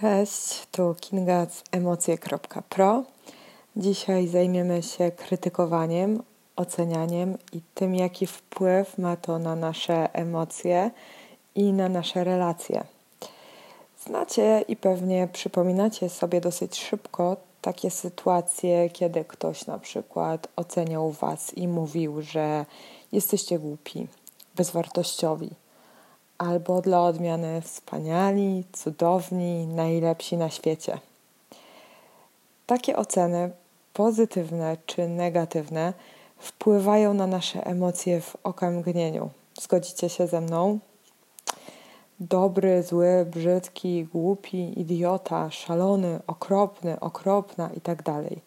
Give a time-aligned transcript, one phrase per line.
[0.00, 3.02] Cześć, tu Kinga z emocje.pro.
[3.76, 6.22] Dzisiaj zajmiemy się krytykowaniem,
[6.56, 10.90] ocenianiem i tym, jaki wpływ ma to na nasze emocje
[11.54, 12.84] i na nasze relacje.
[14.06, 21.54] Znacie i pewnie przypominacie sobie dosyć szybko takie sytuacje, kiedy ktoś na przykład oceniał Was
[21.54, 22.66] i mówił, że
[23.12, 24.06] jesteście głupi,
[24.56, 25.50] bezwartościowi
[26.38, 30.98] albo dla odmiany wspaniali, cudowni, najlepsi na świecie.
[32.66, 33.50] Takie oceny,
[33.92, 35.92] pozytywne czy negatywne,
[36.38, 39.30] wpływają na nasze emocje w okamgnieniu.
[39.60, 40.78] Zgodzicie się ze mną?
[42.20, 48.02] Dobry, zły, brzydki, głupi, idiota, szalony, okropny, okropna itd.
[48.02, 48.38] Tak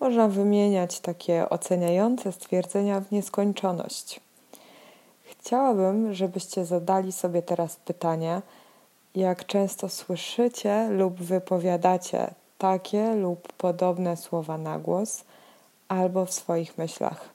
[0.00, 4.20] Można wymieniać takie oceniające stwierdzenia w nieskończoność.
[5.40, 8.42] Chciałabym, żebyście zadali sobie teraz pytanie,
[9.14, 15.24] jak często słyszycie lub wypowiadacie takie lub podobne słowa na głos
[15.88, 17.28] albo w swoich myślach.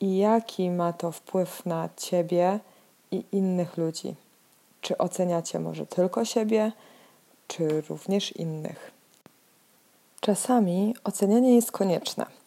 [0.00, 2.58] I jaki ma to wpływ na ciebie
[3.10, 4.14] i innych ludzi?
[4.80, 6.72] Czy oceniacie może tylko siebie,
[7.48, 8.90] czy również innych?
[10.20, 12.39] Czasami ocenianie jest konieczne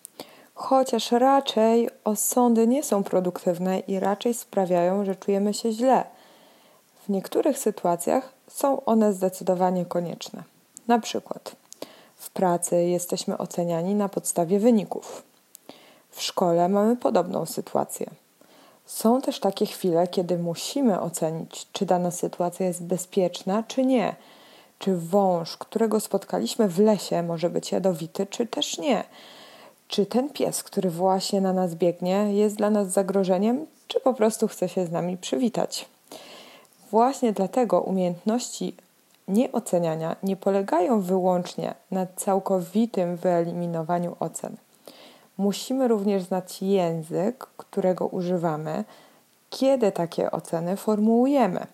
[0.63, 6.03] chociaż raczej osądy nie są produktywne i raczej sprawiają, że czujemy się źle.
[7.05, 10.43] W niektórych sytuacjach są one zdecydowanie konieczne.
[10.87, 11.55] Na przykład
[12.15, 15.23] w pracy jesteśmy oceniani na podstawie wyników.
[16.09, 18.09] W szkole mamy podobną sytuację.
[18.85, 24.15] Są też takie chwile, kiedy musimy ocenić, czy dana sytuacja jest bezpieczna, czy nie.
[24.79, 29.03] Czy wąż, którego spotkaliśmy w lesie, może być jadowity, czy też nie
[29.93, 34.47] czy ten pies, który właśnie na nas biegnie, jest dla nas zagrożeniem, czy po prostu
[34.47, 35.85] chce się z nami przywitać.
[36.91, 38.75] Właśnie dlatego umiejętności
[39.27, 44.55] nieoceniania nie polegają wyłącznie na całkowitym wyeliminowaniu ocen.
[45.37, 48.83] Musimy również znać język, którego używamy,
[49.49, 51.67] kiedy takie oceny formułujemy.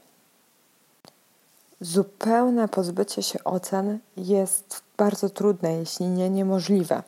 [1.82, 7.04] Zupełne pozbycie się ocen jest bardzo trudne, jeśli nie niemożliwe.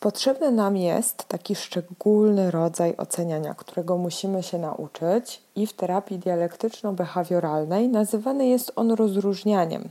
[0.00, 7.88] Potrzebny nam jest taki szczególny rodzaj oceniania, którego musimy się nauczyć, i w terapii dialektyczno-behawioralnej
[7.88, 9.88] nazywany jest on rozróżnianiem.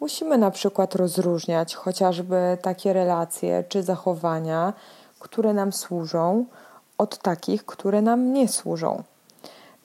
[0.00, 4.72] Musimy na przykład rozróżniać chociażby takie relacje czy zachowania,
[5.18, 6.44] które nam służą,
[6.98, 9.02] od takich, które nam nie służą.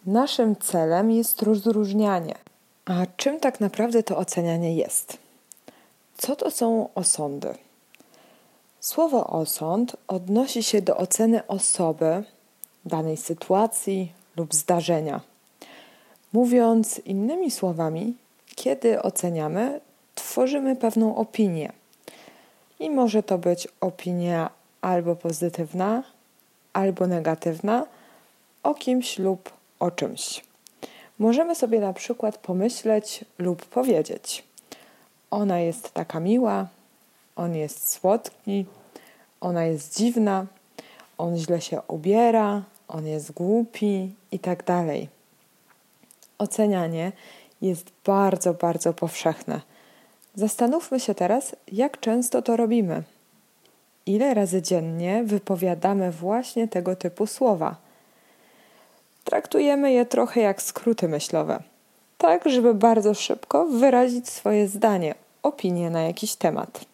[0.06, 2.35] Naszym celem jest rozróżnianie.
[2.85, 5.18] A czym tak naprawdę to ocenianie jest?
[6.18, 7.56] Co to są osądy?
[8.81, 12.24] Słowo osąd odnosi się do oceny osoby,
[12.86, 15.22] danej sytuacji lub zdarzenia.
[16.34, 18.14] Mówiąc innymi słowami,
[18.56, 19.81] kiedy oceniamy,
[20.16, 21.72] tworzymy pewną opinię.
[22.80, 24.50] I może to być opinia
[24.81, 26.03] albo pozytywna,
[26.74, 27.86] albo negatywna
[28.64, 29.50] o kimś lub
[29.80, 30.44] o czymś.
[31.20, 34.44] Możemy sobie na przykład pomyśleć lub powiedzieć:
[35.31, 36.68] Ona jest taka miła,
[37.41, 38.66] on jest słodki,
[39.41, 40.46] ona jest dziwna,
[41.18, 45.09] on źle się ubiera, on jest głupi i tak dalej.
[46.38, 47.12] Ocenianie
[47.62, 49.62] jest bardzo, bardzo powszechne.
[50.35, 53.03] Zastanówmy się teraz, jak często to robimy.
[54.06, 57.75] Ile razy dziennie wypowiadamy właśnie tego typu słowa?
[59.23, 61.63] Traktujemy je trochę jak skróty myślowe,
[62.18, 66.91] tak żeby bardzo szybko wyrazić swoje zdanie, opinię na jakiś temat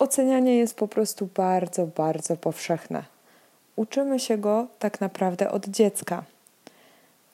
[0.00, 3.02] ocenianie jest po prostu bardzo, bardzo powszechne.
[3.76, 6.24] Uczymy się go tak naprawdę od dziecka.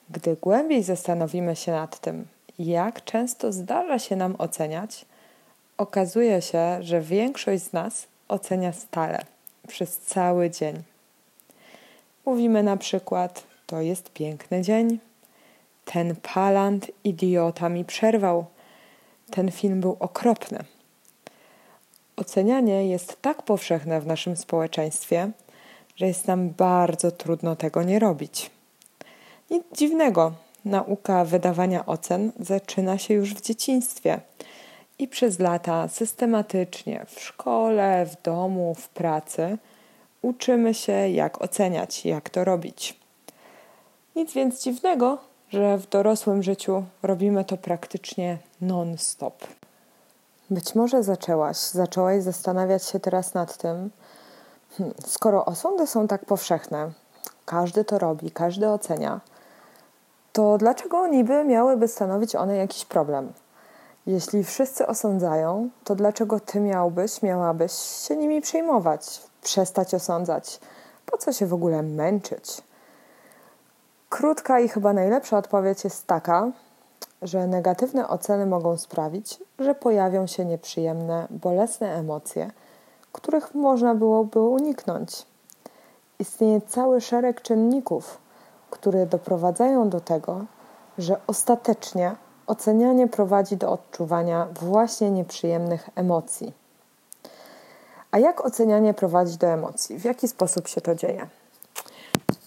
[0.09, 2.27] Gdy głębiej zastanowimy się nad tym,
[2.59, 5.05] jak często zdarza się nam oceniać,
[5.77, 9.25] okazuje się, że większość z nas ocenia stale,
[9.67, 10.83] przez cały dzień.
[12.25, 14.99] Mówimy na przykład: To jest piękny dzień,
[15.85, 18.45] ten palant idiota mi przerwał,
[19.31, 20.76] ten film był okropny.
[22.17, 25.31] Ocenianie jest tak powszechne w naszym społeczeństwie,
[25.95, 28.51] że jest nam bardzo trudno tego nie robić.
[29.51, 30.33] Nic dziwnego,
[30.65, 34.19] nauka wydawania ocen zaczyna się już w dzieciństwie
[34.99, 39.57] i przez lata systematycznie w szkole, w domu, w pracy
[40.21, 42.99] uczymy się, jak oceniać, jak to robić.
[44.15, 45.17] Nic więc dziwnego,
[45.49, 49.56] że w dorosłym życiu robimy to praktycznie non-stop.
[50.49, 53.89] Być może zaczęłaś, zaczęłaś zastanawiać się teraz nad tym,
[54.77, 56.91] hmm, skoro osądy są tak powszechne,
[57.45, 59.21] każdy to robi, każdy ocenia,
[60.33, 63.33] to dlaczego niby miałyby stanowić one jakiś problem?
[64.05, 70.59] Jeśli wszyscy osądzają, to dlaczego ty miałbyś, miałabyś się nimi przejmować, przestać osądzać?
[71.05, 72.61] Po co się w ogóle męczyć?
[74.09, 76.51] Krótka i chyba najlepsza odpowiedź jest taka,
[77.21, 82.51] że negatywne oceny mogą sprawić, że pojawią się nieprzyjemne, bolesne emocje,
[83.11, 85.25] których można byłoby uniknąć.
[86.19, 88.17] Istnieje cały szereg czynników,
[88.69, 90.45] które doprowadzają do tego,
[90.97, 92.15] że ostatecznie
[92.47, 96.53] ocenianie prowadzi do odczuwania właśnie nieprzyjemnych emocji.
[98.11, 99.99] A jak ocenianie prowadzi do emocji?
[99.99, 101.27] W jaki sposób się to dzieje?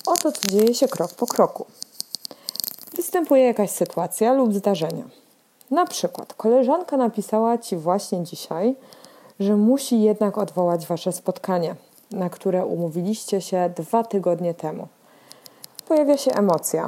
[0.06, 1.66] Oto co dzieje się krok po kroku.
[3.10, 5.04] Występuje jakaś sytuacja lub zdarzenie.
[5.70, 8.76] Na przykład koleżanka napisała ci właśnie dzisiaj,
[9.40, 11.74] że musi jednak odwołać wasze spotkanie,
[12.10, 14.88] na które umówiliście się dwa tygodnie temu.
[15.88, 16.86] Pojawia się emocja,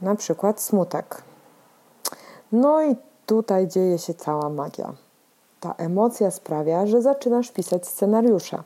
[0.00, 1.22] na przykład smutek.
[2.52, 4.92] No i tutaj dzieje się cała magia.
[5.60, 8.62] Ta emocja sprawia, że zaczynasz pisać scenariusze.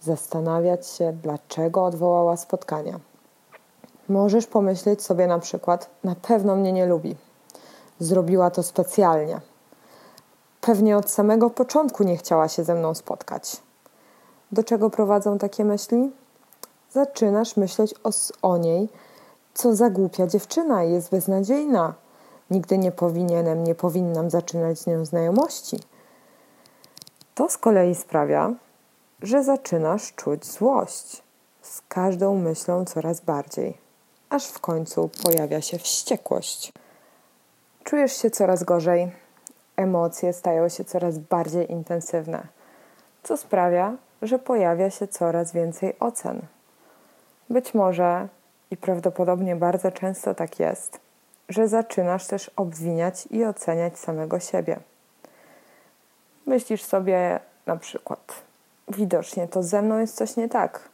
[0.00, 3.09] Zastanawiać się, dlaczego odwołała spotkanie.
[4.10, 7.16] Możesz pomyśleć sobie na przykład, na pewno mnie nie lubi.
[8.00, 9.40] Zrobiła to specjalnie.
[10.60, 13.56] Pewnie od samego początku nie chciała się ze mną spotkać.
[14.52, 16.12] Do czego prowadzą takie myśli?
[16.92, 18.10] Zaczynasz myśleć o,
[18.42, 18.88] o niej,
[19.54, 21.94] co za głupia dziewczyna, jest beznadziejna.
[22.50, 25.80] Nigdy nie powinienem, nie powinnam zaczynać z nią znajomości.
[27.34, 28.54] To z kolei sprawia,
[29.22, 31.22] że zaczynasz czuć złość
[31.62, 33.89] z każdą myślą coraz bardziej,
[34.30, 36.72] aż w końcu pojawia się wściekłość.
[37.84, 39.12] Czujesz się coraz gorzej,
[39.76, 42.42] emocje stają się coraz bardziej intensywne,
[43.22, 46.40] co sprawia, że pojawia się coraz więcej ocen.
[47.50, 48.28] Być może
[48.70, 51.00] i prawdopodobnie bardzo często tak jest,
[51.48, 54.80] że zaczynasz też obwiniać i oceniać samego siebie.
[56.46, 58.34] Myślisz sobie na przykład,
[58.88, 60.88] widocznie to ze mną jest coś nie tak.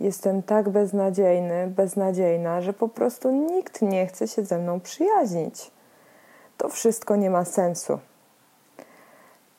[0.00, 5.70] Jestem tak beznadziejny, beznadziejna, że po prostu nikt nie chce się ze mną przyjaźnić.
[6.56, 7.98] To wszystko nie ma sensu.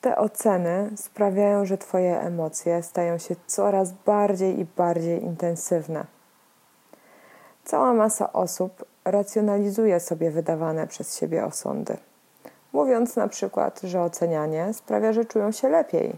[0.02, 6.06] Te oceny sprawiają, że Twoje emocje stają się coraz bardziej i bardziej intensywne.
[7.66, 11.98] Cała masa osób racjonalizuje sobie wydawane przez siebie osądy,
[12.74, 16.16] mówiąc na przykład, że ocenianie sprawia, że czują się lepiej.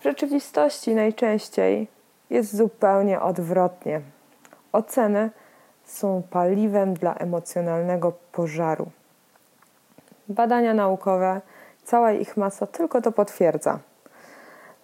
[0.00, 1.88] W rzeczywistości najczęściej
[2.30, 4.00] jest zupełnie odwrotnie.
[4.72, 5.30] Oceny
[5.84, 8.86] są paliwem dla emocjonalnego pożaru.
[10.28, 11.40] Badania naukowe,
[11.84, 13.78] cała ich masa tylko to potwierdza.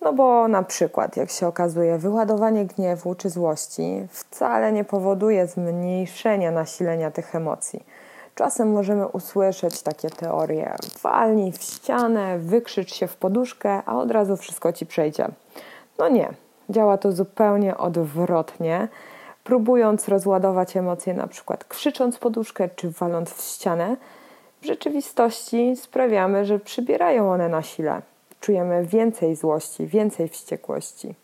[0.00, 6.50] No bo na przykład, jak się okazuje, wyładowanie gniewu czy złości wcale nie powoduje zmniejszenia
[6.50, 7.84] nasilenia tych emocji.
[8.34, 14.36] Czasem możemy usłyszeć takie teorie: walnij w ścianę, wykrzycz się w poduszkę, a od razu
[14.36, 15.28] wszystko ci przejdzie.
[15.98, 16.28] No nie,
[16.72, 18.88] działa to zupełnie odwrotnie.
[19.44, 23.96] Próbując rozładować emocje, na przykład krzycząc poduszkę czy waląc w ścianę,
[24.60, 28.02] w rzeczywistości sprawiamy, że przybierają one na sile
[28.42, 31.14] czujemy więcej złości, więcej wściekłości.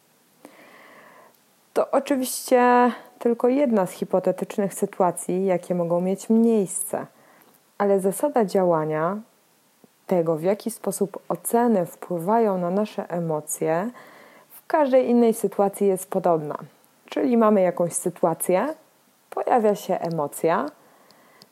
[1.72, 7.06] To oczywiście tylko jedna z hipotetycznych sytuacji, jakie mogą mieć miejsce,
[7.78, 9.18] ale zasada działania
[10.06, 13.90] tego, w jaki sposób oceny wpływają na nasze emocje,
[14.68, 16.58] każdej innej sytuacji jest podobna.
[17.06, 18.74] Czyli mamy jakąś sytuację,
[19.30, 20.66] pojawia się emocja,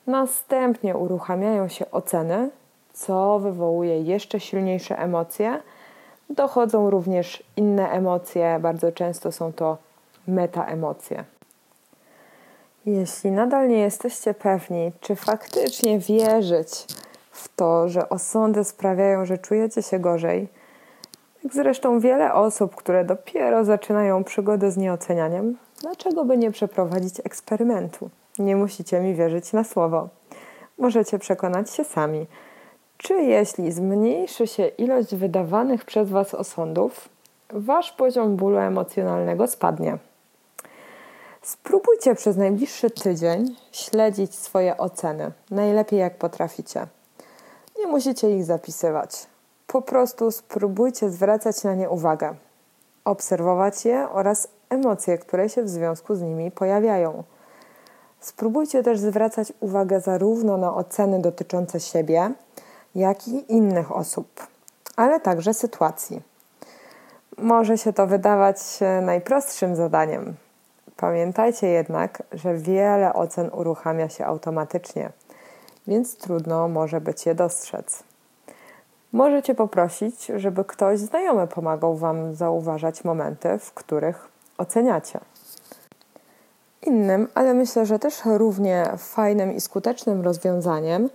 [0.06, 2.50] następnie uruchamiają się oceny,
[2.92, 5.60] co wywołuje jeszcze silniejsze emocje.
[6.30, 9.78] Dochodzą również inne emocje, bardzo często są to
[10.28, 11.24] metaemocje.
[12.86, 16.86] Jeśli nadal nie jesteście pewni, czy faktycznie wierzyć
[17.30, 20.48] w to, że osądy sprawiają, że czujecie się gorzej,
[21.46, 28.10] jak zresztą wiele osób, które dopiero zaczynają przygodę z nieocenianiem, dlaczego by nie przeprowadzić eksperymentu?
[28.38, 30.08] Nie musicie mi wierzyć na słowo.
[30.78, 32.26] Możecie przekonać się sami
[32.98, 37.08] czy jeśli zmniejszy się ilość wydawanych przez Was osądów,
[37.50, 39.98] Wasz poziom bólu emocjonalnego spadnie?
[41.42, 46.86] Spróbujcie przez najbliższy tydzień śledzić swoje oceny, najlepiej jak potraficie.
[47.78, 49.26] Nie musicie ich zapisywać.
[49.66, 52.34] Po prostu spróbujcie zwracać na nie uwagę,
[53.04, 57.24] obserwować je oraz emocje, które się w związku z nimi pojawiają.
[58.20, 62.32] Spróbujcie też zwracać uwagę zarówno na oceny dotyczące siebie,
[62.94, 64.46] jak i innych osób,
[64.96, 66.22] ale także sytuacji.
[67.38, 68.58] Może się to wydawać
[69.02, 70.34] najprostszym zadaniem.
[70.96, 75.12] Pamiętajcie jednak, że wiele ocen uruchamia się automatycznie
[75.86, 78.02] więc trudno może być je dostrzec.
[79.16, 85.20] Możecie poprosić, żeby ktoś znajomy pomagał Wam zauważać momenty, w których oceniacie.
[86.86, 91.08] Innym, ale myślę, że też równie fajnym i skutecznym rozwiązaniem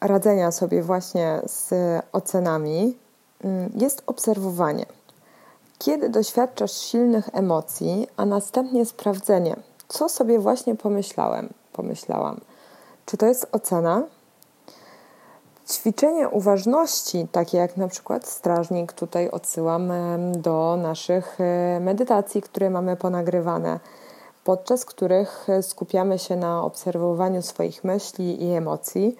[0.00, 1.74] radzenia sobie właśnie z
[2.12, 2.96] ocenami
[3.44, 4.86] mm, jest obserwowanie.
[5.78, 9.56] Kiedy doświadczasz silnych emocji, a następnie sprawdzenie,
[9.88, 12.40] co sobie właśnie pomyślałem, pomyślałam.
[13.06, 14.02] Czy to jest ocena?
[15.70, 19.92] Ćwiczenie uważności, takie jak na przykład strażnik, tutaj odsyłam
[20.32, 23.80] do naszych e, medytacji, które mamy ponagrywane,
[24.44, 29.16] podczas których e, skupiamy się na obserwowaniu swoich myśli i emocji,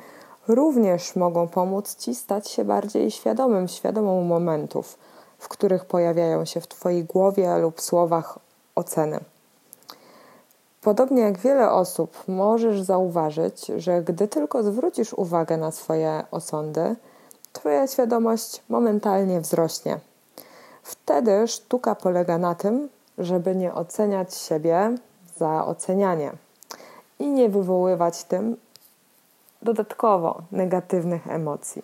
[0.48, 4.98] również mogą pomóc Ci stać się bardziej świadomym, świadomą momentów,
[5.38, 8.38] w których pojawiają się w Twojej głowie lub słowach
[8.74, 9.20] oceny.
[10.80, 16.96] Podobnie jak wiele osób, możesz zauważyć, że gdy tylko zwrócisz uwagę na swoje osądy,
[17.52, 19.98] Twoja świadomość momentalnie wzrośnie.
[20.82, 24.94] Wtedy sztuka polega na tym, żeby nie oceniać siebie
[25.36, 26.32] za ocenianie
[27.18, 28.56] i nie wywoływać tym
[29.62, 31.82] dodatkowo negatywnych emocji.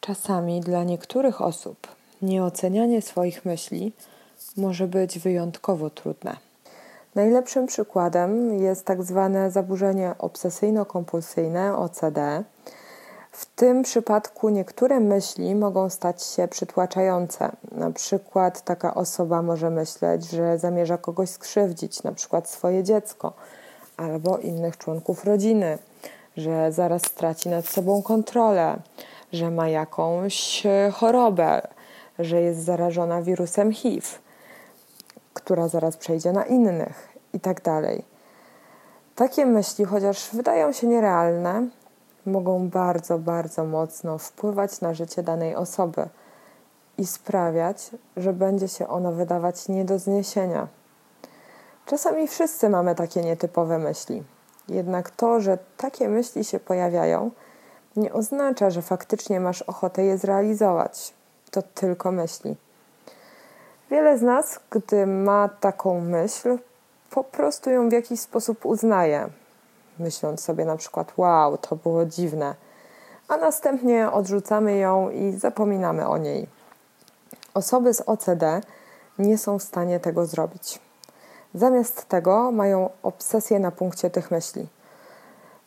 [0.00, 1.76] Czasami dla niektórych osób
[2.22, 3.92] nieocenianie swoich myśli
[4.56, 6.36] może być wyjątkowo trudne.
[7.14, 12.44] Najlepszym przykładem jest tak zwane zaburzenie obsesyjno-kompulsyjne OCD.
[13.32, 17.52] W tym przypadku niektóre myśli mogą stać się przytłaczające.
[17.72, 23.32] Na przykład taka osoba może myśleć, że zamierza kogoś skrzywdzić, na przykład swoje dziecko
[23.96, 25.78] albo innych członków rodziny,
[26.36, 28.76] że zaraz straci nad sobą kontrolę,
[29.32, 31.62] że ma jakąś chorobę,
[32.18, 34.06] że jest zarażona wirusem HIV
[35.34, 38.04] która zaraz przejdzie na innych i tak dalej.
[39.14, 41.68] Takie myśli, chociaż wydają się nierealne,
[42.26, 46.08] mogą bardzo, bardzo mocno wpływać na życie danej osoby
[46.98, 50.68] i sprawiać, że będzie się ono wydawać nie do zniesienia.
[51.86, 54.22] Czasami wszyscy mamy takie nietypowe myśli.
[54.68, 57.30] Jednak to, że takie myśli się pojawiają,
[57.96, 61.14] nie oznacza, że faktycznie masz ochotę je zrealizować.
[61.50, 62.56] To tylko myśli.
[63.90, 66.58] Wiele z nas, gdy ma taką myśl,
[67.10, 69.28] po prostu ją w jakiś sposób uznaje,
[69.98, 72.54] myśląc sobie na przykład: Wow, to było dziwne,
[73.28, 76.46] a następnie odrzucamy ją i zapominamy o niej.
[77.54, 78.60] Osoby z OCD
[79.18, 80.80] nie są w stanie tego zrobić.
[81.54, 84.66] Zamiast tego mają obsesję na punkcie tych myśli.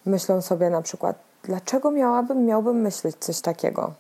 [0.06, 3.94] Myślą sobie na przykład: Dlaczego miałabym, miałbym myśleć coś takiego?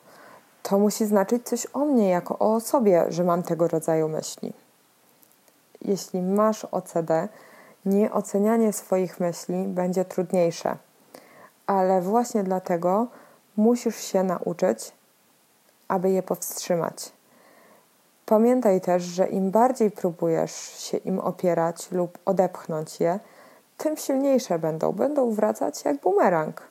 [0.70, 4.54] To musi znaczyć coś o mnie jako o osobie, że mam tego rodzaju myśli.
[5.82, 7.28] Jeśli masz OCD,
[7.86, 10.78] nieocenianie swoich myśli będzie trudniejsze,
[11.68, 13.08] ale właśnie dlatego
[13.58, 14.92] musisz się nauczyć,
[15.88, 17.12] aby je powstrzymać.
[18.26, 23.20] Pamiętaj też, że im bardziej próbujesz się im opierać lub odepchnąć je,
[23.78, 24.92] tym silniejsze będą.
[24.92, 26.62] Będą wracać jak bumerang.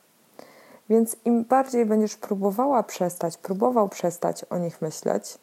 [0.88, 5.38] Więc im bardziej będziesz próbowała przestać, próbował przestać o nich myśleć,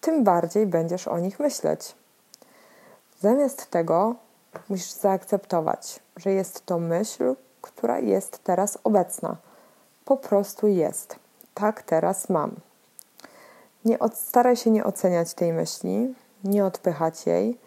[0.00, 1.94] tym bardziej będziesz o nich myśleć.
[3.20, 4.14] Zamiast tego
[4.68, 9.36] musisz zaakceptować, że jest to myśl, która jest teraz obecna.
[10.04, 11.16] Po prostu jest.
[11.54, 12.50] Tak teraz mam.
[13.84, 17.58] Nie od, staraj się nie oceniać tej myśli, nie odpychać jej.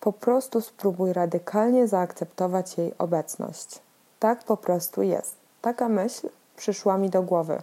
[0.00, 3.80] Po prostu spróbuj radykalnie zaakceptować jej obecność.
[4.18, 5.45] Tak po prostu jest.
[5.66, 7.62] Taka myśl przyszła mi do głowy.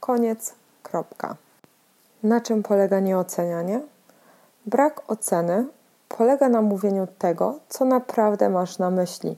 [0.00, 1.36] Koniec, kropka.
[2.22, 3.80] Na czym polega nieocenianie?
[4.66, 5.66] Brak oceny
[6.08, 9.36] polega na mówieniu tego, co naprawdę masz na myśli.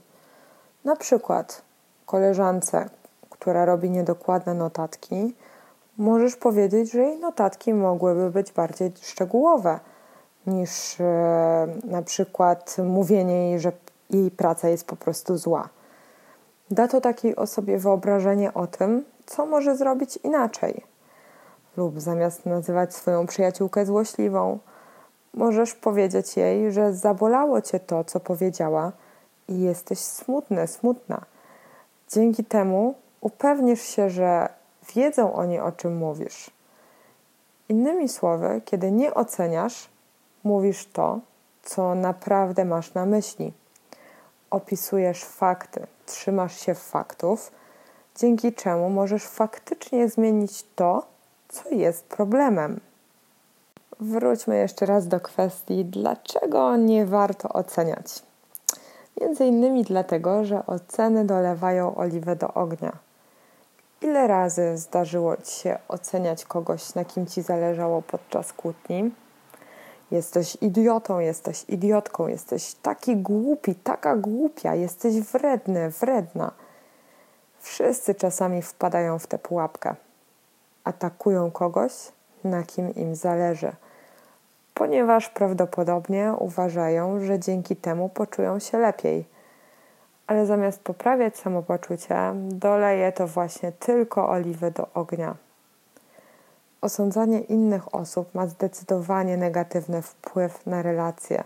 [0.85, 1.61] Na przykład
[2.05, 2.89] koleżance,
[3.29, 5.35] która robi niedokładne notatki,
[5.97, 9.79] możesz powiedzieć, że jej notatki mogłyby być bardziej szczegółowe
[10.47, 13.71] niż e, na przykład mówienie jej, że
[14.09, 15.69] jej praca jest po prostu zła.
[16.71, 20.83] Da to takiej osobie wyobrażenie o tym, co może zrobić inaczej.
[21.77, 24.59] Lub zamiast nazywać swoją przyjaciółkę złośliwą,
[25.33, 28.91] możesz powiedzieć jej, że zabolało cię to, co powiedziała
[29.47, 31.21] i jesteś smutny, smutna.
[32.09, 34.49] Dzięki temu upewnisz się, że
[34.95, 36.51] wiedzą oni, o czym mówisz.
[37.69, 39.89] Innymi słowy, kiedy nie oceniasz,
[40.43, 41.19] mówisz to,
[41.63, 43.53] co naprawdę masz na myśli.
[44.51, 47.51] Opisujesz fakty, trzymasz się faktów,
[48.15, 51.05] dzięki czemu możesz faktycznie zmienić to,
[51.49, 52.79] co jest problemem.
[53.99, 58.23] Wróćmy jeszcze raz do kwestii, dlaczego nie warto oceniać.
[59.21, 62.91] Między innymi dlatego, że oceny dolewają oliwę do ognia.
[64.01, 69.11] Ile razy zdarzyło Ci się oceniać kogoś, na kim Ci zależało podczas kłótni?
[70.11, 76.51] Jesteś idiotą, jesteś idiotką, jesteś taki głupi, taka głupia, jesteś wredny, wredna.
[77.59, 79.95] Wszyscy czasami wpadają w tę pułapkę.
[80.83, 81.93] Atakują kogoś,
[82.43, 83.71] na kim im zależy,
[84.73, 89.25] ponieważ prawdopodobnie uważają, że dzięki temu poczują się lepiej.
[90.27, 95.35] Ale zamiast poprawiać samopoczucie, doleje to właśnie tylko oliwy do ognia.
[96.81, 101.43] Osądzanie innych osób ma zdecydowanie negatywny wpływ na relacje.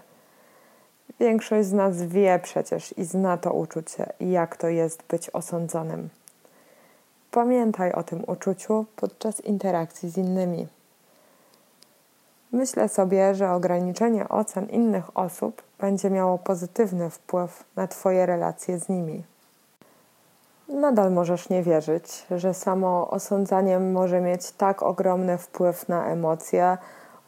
[1.19, 6.09] Większość z nas wie przecież i zna to uczucie jak to jest być osądzonym.
[7.31, 10.67] Pamiętaj o tym uczuciu podczas interakcji z innymi.
[12.51, 18.89] Myślę sobie, że ograniczenie ocen innych osób będzie miało pozytywny wpływ na Twoje relacje z
[18.89, 19.23] nimi.
[20.69, 26.77] Nadal możesz nie wierzyć, że samo osądzanie może mieć tak ogromny wpływ na emocje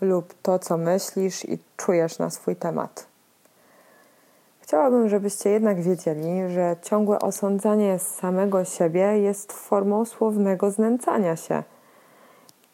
[0.01, 3.07] lub to, co myślisz i czujesz na swój temat.
[4.59, 11.63] Chciałabym, żebyście jednak wiedzieli, że ciągłe osądzanie samego siebie jest formą słownego znęcania się.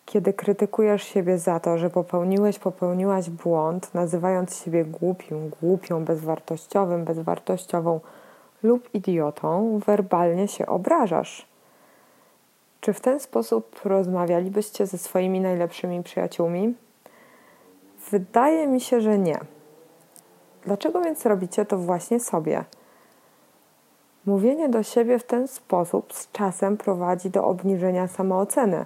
[0.06, 8.00] Kiedy krytykujesz siebie za to, że popełniłeś, popełniłaś błąd, nazywając siebie głupią, głupią, bezwartościowym, bezwartościową
[8.64, 11.48] lub idiotą, werbalnie się obrażasz.
[12.82, 16.76] Czy w ten sposób rozmawialibyście ze swoimi najlepszymi przyjaciółmi?
[18.12, 19.40] Wydaje mi się, że nie.
[20.66, 22.64] Dlaczego więc robicie to właśnie sobie?
[24.26, 28.86] Mówienie do siebie w ten sposób z czasem prowadzi do obniżenia samooceny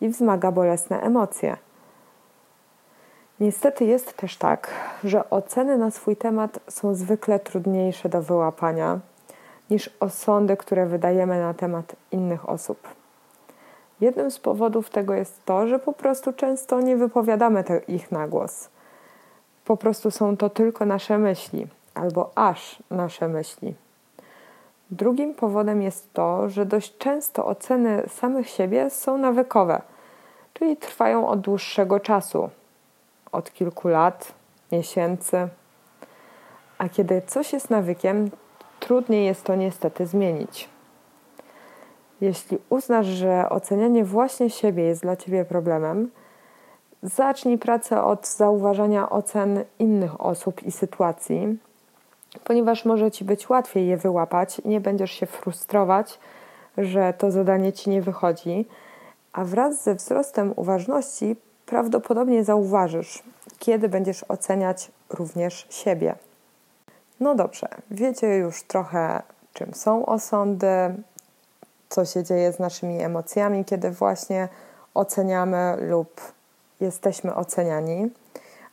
[0.00, 1.56] i wzmaga bolesne emocje.
[3.40, 4.70] Niestety jest też tak,
[5.04, 9.00] że oceny na swój temat są zwykle trudniejsze do wyłapania
[9.70, 12.88] niż osądy, które wydajemy na temat innych osób.
[14.00, 18.68] Jednym z powodów tego jest to, że po prostu często nie wypowiadamy ich na głos.
[19.64, 23.74] Po prostu są to tylko nasze myśli, albo aż nasze myśli.
[24.90, 29.82] Drugim powodem jest to, że dość często oceny samych siebie są nawykowe,
[30.54, 32.50] czyli trwają od dłuższego czasu
[33.32, 34.32] od kilku lat,
[34.72, 35.48] miesięcy.
[36.78, 38.30] A kiedy coś jest nawykiem,
[38.82, 40.68] trudniej jest to niestety zmienić.
[42.20, 46.10] Jeśli uznasz, że ocenianie właśnie siebie jest dla ciebie problemem,
[47.02, 51.58] zacznij pracę od zauważania ocen innych osób i sytuacji,
[52.44, 56.18] ponieważ może ci być łatwiej je wyłapać i nie będziesz się frustrować,
[56.78, 58.66] że to zadanie ci nie wychodzi,
[59.32, 63.22] a wraz ze wzrostem uważności prawdopodobnie zauważysz,
[63.58, 66.14] kiedy będziesz oceniać również siebie.
[67.20, 69.22] No dobrze, wiecie już trochę,
[69.52, 70.94] czym są osądy,
[71.88, 74.48] co się dzieje z naszymi emocjami, kiedy właśnie
[74.94, 76.20] oceniamy lub
[76.80, 78.10] jesteśmy oceniani.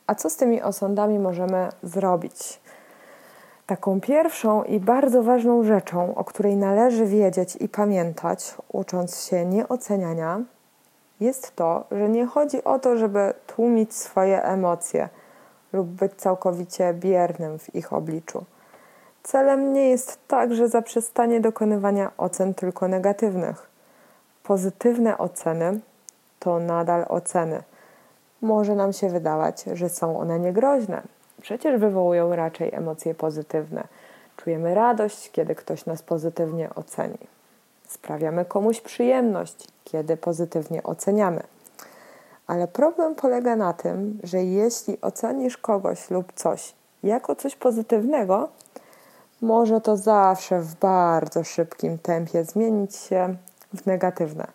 [0.06, 2.60] A co z tymi osądami możemy zrobić?
[3.66, 10.40] Taką pierwszą i bardzo ważną rzeczą, o której należy wiedzieć i pamiętać, ucząc się nieoceniania,
[11.20, 15.08] jest to, że nie chodzi o to, żeby tłumić swoje emocje
[15.72, 18.44] lub być całkowicie biernym w ich obliczu.
[19.22, 23.70] Celem nie jest także zaprzestanie dokonywania ocen tylko negatywnych.
[24.42, 25.80] Pozytywne oceny
[26.38, 27.62] to nadal oceny.
[28.42, 31.02] Może nam się wydawać, że są one niegroźne.
[31.42, 33.84] Przecież wywołują raczej emocje pozytywne.
[34.36, 37.18] Czujemy radość, kiedy ktoś nas pozytywnie oceni.
[37.88, 41.42] Sprawiamy komuś przyjemność, kiedy pozytywnie oceniamy.
[42.50, 48.48] Ale problem polega na tym, że jeśli ocenisz kogoś lub coś jako coś pozytywnego,
[49.40, 53.36] może to zawsze w bardzo szybkim tempie zmienić się
[53.74, 54.46] w negatywne.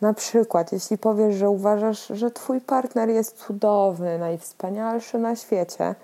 [0.00, 5.94] Na przykład, jeśli powiesz, że uważasz, że twój partner jest cudowny, najwspanialszy na świecie,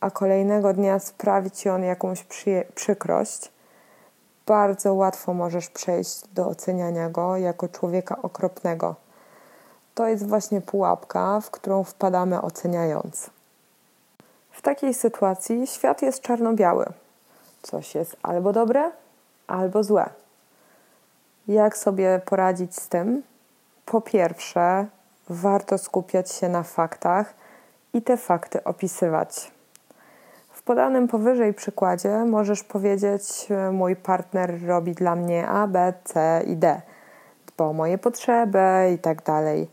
[0.00, 2.26] a kolejnego dnia sprawi ci on jakąś
[2.74, 3.52] przykrość,
[4.46, 9.03] bardzo łatwo możesz przejść do oceniania go jako człowieka okropnego.
[9.94, 13.30] To jest właśnie pułapka, w którą wpadamy oceniając.
[14.50, 16.86] W takiej sytuacji świat jest czarno-biały.
[17.62, 18.90] Coś jest albo dobre,
[19.46, 20.10] albo złe.
[21.48, 23.22] Jak sobie poradzić z tym?
[23.86, 24.86] Po pierwsze,
[25.28, 27.34] warto skupiać się na faktach
[27.94, 29.52] i te fakty opisywać.
[30.50, 36.56] W podanym powyżej przykładzie możesz powiedzieć: Mój partner robi dla mnie A, B, C i
[36.56, 36.80] D,
[37.46, 39.68] dba o moje potrzeby i tak dalej.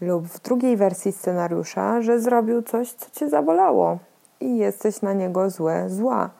[0.00, 3.98] Lub w drugiej wersji scenariusza, że zrobił coś, co cię zabolało
[4.40, 6.30] i jesteś na niego złe, zła.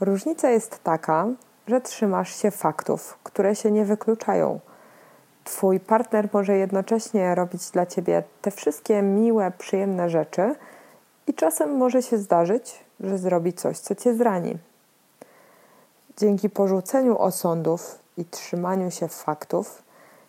[0.00, 1.26] Różnica jest taka,
[1.66, 4.60] że trzymasz się faktów, które się nie wykluczają.
[5.44, 10.54] Twój partner może jednocześnie robić dla ciebie te wszystkie miłe, przyjemne rzeczy,
[11.26, 14.58] i czasem może się zdarzyć, że zrobi coś, co cię zrani.
[16.16, 19.82] Dzięki porzuceniu osądów i trzymaniu się faktów,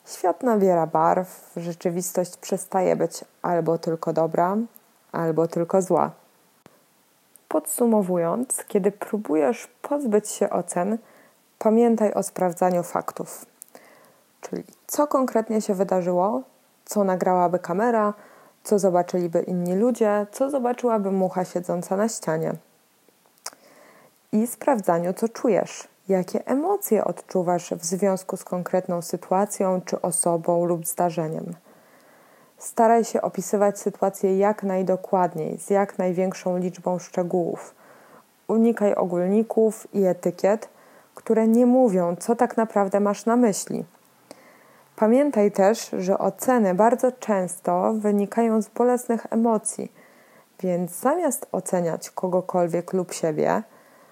[0.05, 4.57] świat nabiera barw, rzeczywistość przestaje być albo tylko dobra,
[5.11, 6.11] albo tylko zła.
[7.47, 10.97] Podsumowując, kiedy próbujesz pozbyć się ocen,
[11.59, 13.45] pamiętaj o sprawdzaniu faktów.
[14.41, 16.41] Czyli co konkretnie się wydarzyło,
[16.85, 18.13] co nagrałaby kamera,
[18.63, 22.53] co zobaczyliby inni ludzie, co zobaczyłaby mucha siedząca na ścianie.
[24.31, 30.87] I sprawdzaniu, co czujesz, jakie emocje odczuwasz w związku z konkretną sytuacją, czy osobą lub
[30.87, 31.53] zdarzeniem.
[32.57, 37.75] Staraj się opisywać sytuację jak najdokładniej, z jak największą liczbą szczegółów.
[38.47, 40.69] Unikaj ogólników i etykiet,
[41.15, 43.85] które nie mówią, co tak naprawdę masz na myśli.
[44.95, 49.91] Pamiętaj też, że oceny bardzo często wynikają z bolesnych emocji,
[50.59, 53.63] więc zamiast oceniać kogokolwiek lub siebie,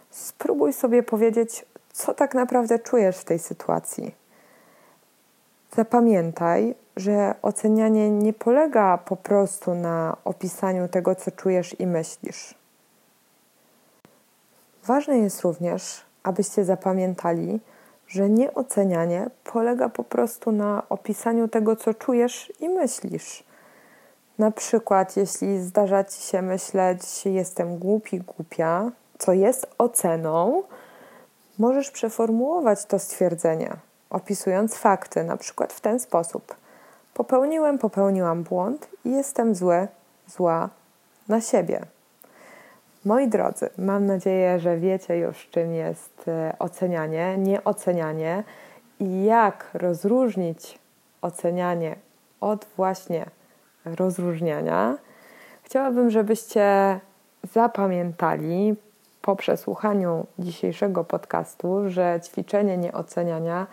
[0.09, 4.15] spróbuj sobie powiedzieć, co tak naprawdę czujesz w tej sytuacji.
[5.75, 12.55] Zapamiętaj, że ocenianie nie polega po prostu na opisaniu tego, co czujesz i myślisz.
[14.85, 17.59] Ważne jest również, abyście zapamiętali,
[18.07, 23.43] że nieocenianie polega po prostu na opisaniu tego, co czujesz i myślisz.
[24.39, 30.63] Na przykład, jeśli zdarza ci się myśleć, jestem głupi, głupia, co jest oceną,
[31.59, 33.73] możesz przeformułować to stwierdzenie,
[34.09, 36.55] opisując fakty, na przykład w ten sposób:
[37.13, 39.87] Popełniłem, popełniłam błąd i jestem zły,
[40.27, 40.69] zła
[41.27, 41.81] na siebie.
[43.05, 48.43] Moi drodzy, mam nadzieję, że wiecie już, czym jest e, ocenianie, nieocenianie
[48.99, 50.79] i jak rozróżnić
[51.21, 51.95] ocenianie
[52.41, 53.25] od właśnie
[53.85, 54.97] rozróżniania.
[55.63, 56.99] Chciałabym, żebyście
[57.53, 58.75] zapamiętali
[59.21, 63.67] po przesłuchaniu dzisiejszego podcastu, że ćwiczenie nieoceniania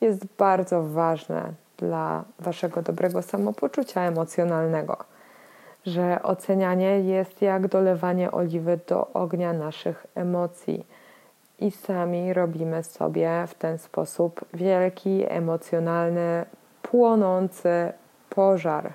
[0.00, 5.12] jest bardzo ważne dla Waszego dobrego samopoczucia emocjonalnego
[5.86, 10.86] że ocenianie jest jak dolewanie oliwy do ognia naszych emocji.
[11.58, 16.44] I sami robimy sobie w ten sposób wielki, emocjonalny,
[16.82, 17.92] płonący
[18.30, 18.92] pożar.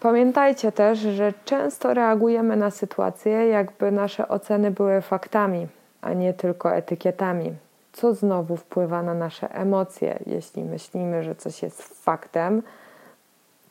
[0.00, 5.68] Pamiętajcie też, że często reagujemy na sytuacje, jakby nasze oceny były faktami,
[6.00, 7.52] a nie tylko etykietami,
[7.92, 10.18] co znowu wpływa na nasze emocje.
[10.26, 12.62] Jeśli myślimy, że coś jest faktem,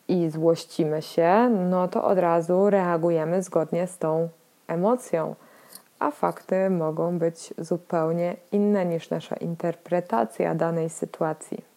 [0.10, 4.30] i złościmy się, no to od razu reagujemy zgodnie z tą
[4.68, 5.36] emocją.
[6.00, 11.69] A fakty mogą być zupełnie inne niż nasza interpretacja danej sytuacji.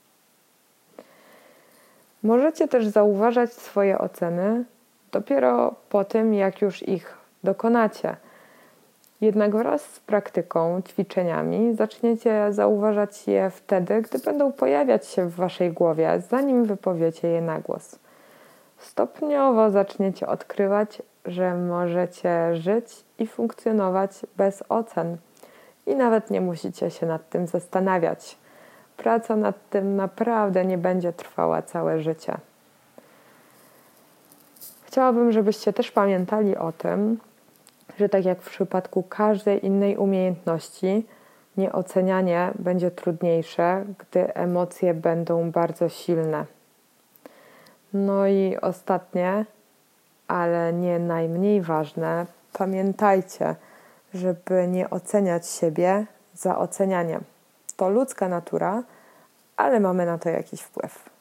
[2.22, 4.64] Możecie też zauważać swoje oceny
[5.12, 8.16] dopiero po tym, jak już ich dokonacie.
[9.20, 15.72] Jednak wraz z praktyką, ćwiczeniami zaczniecie zauważać je wtedy, gdy będą pojawiać się w waszej
[15.72, 17.98] głowie, zanim wypowiecie je na głos
[18.82, 25.16] stopniowo zaczniecie odkrywać, że możecie żyć i funkcjonować bez ocen.
[25.86, 28.38] I nawet nie musicie się nad tym zastanawiać.
[28.96, 32.36] Praca nad tym naprawdę nie będzie trwała całe życie.
[34.84, 37.18] Chciałabym, żebyście też pamiętali o tym,
[37.98, 41.06] że tak jak w przypadku każdej innej umiejętności,
[41.56, 46.46] nieocenianie będzie trudniejsze, gdy emocje będą bardzo silne.
[47.92, 49.44] No i ostatnie,
[50.28, 53.54] ale nie najmniej ważne, pamiętajcie,
[54.14, 57.24] żeby nie oceniać siebie za ocenianiem.
[57.76, 58.82] To ludzka natura,
[59.56, 61.11] ale mamy na to jakiś wpływ.